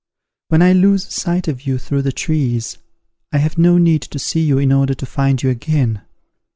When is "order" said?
4.71-4.95